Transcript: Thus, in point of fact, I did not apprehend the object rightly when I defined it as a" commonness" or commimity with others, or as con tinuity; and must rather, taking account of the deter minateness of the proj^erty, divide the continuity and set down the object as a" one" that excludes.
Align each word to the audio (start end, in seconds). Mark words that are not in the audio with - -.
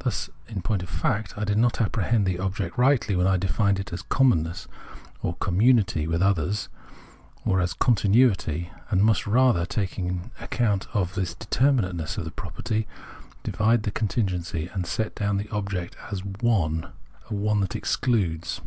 Thus, 0.00 0.30
in 0.48 0.62
point 0.62 0.82
of 0.82 0.88
fact, 0.88 1.38
I 1.38 1.44
did 1.44 1.58
not 1.58 1.80
apprehend 1.80 2.26
the 2.26 2.40
object 2.40 2.76
rightly 2.76 3.14
when 3.14 3.28
I 3.28 3.36
defined 3.36 3.78
it 3.78 3.92
as 3.92 4.00
a" 4.00 4.04
commonness" 4.16 4.66
or 5.22 5.36
commimity 5.36 6.08
with 6.08 6.20
others, 6.22 6.68
or 7.44 7.60
as 7.60 7.72
con 7.72 7.94
tinuity; 7.94 8.70
and 8.90 9.04
must 9.04 9.28
rather, 9.28 9.64
taking 9.64 10.32
account 10.40 10.88
of 10.92 11.14
the 11.14 11.20
deter 11.38 11.70
minateness 11.70 12.18
of 12.18 12.24
the 12.24 12.32
proj^erty, 12.32 12.86
divide 13.44 13.84
the 13.84 13.92
continuity 13.92 14.68
and 14.74 14.86
set 14.86 15.14
down 15.14 15.36
the 15.36 15.48
object 15.50 15.96
as 16.10 16.18
a" 16.22 16.24
one" 16.44 16.90
that 17.60 17.76
excludes. 17.76 18.60